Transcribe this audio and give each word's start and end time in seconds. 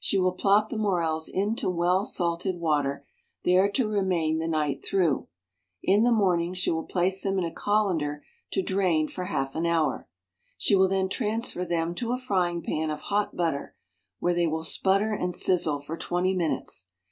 She 0.00 0.18
will 0.18 0.32
plop 0.32 0.70
the 0.70 0.76
Morels 0.76 1.28
into 1.28 1.70
well 1.70 2.04
salted 2.04 2.58
water, 2.58 3.06
there 3.44 3.70
to 3.70 3.86
remain 3.86 4.40
the 4.40 4.48
night 4.48 4.84
through. 4.84 5.28
In 5.84 6.02
the 6.02 6.10
morning 6.10 6.52
she 6.52 6.72
will 6.72 6.82
place 6.82 7.22
them 7.22 7.38
in 7.38 7.44
a 7.44 7.52
colander 7.54 8.24
to 8.50 8.60
drain 8.60 9.06
for 9.06 9.26
half 9.26 9.54
an 9.54 9.66
hour. 9.66 10.08
She 10.56 10.74
will 10.74 10.88
then 10.88 11.08
transfer 11.08 11.64
them 11.64 11.94
to 11.94 12.10
a 12.10 12.18
fry 12.18 12.50
ing 12.50 12.62
pan 12.62 12.90
of 12.90 13.02
hot 13.02 13.36
butter, 13.36 13.76
where 14.18 14.34
they 14.34 14.48
will 14.48 14.64
sputter 14.64 15.12
and 15.14 15.32
sizzle 15.32 15.78
for 15.78 15.96
twenty 15.96 16.34
minutes. 16.34 16.86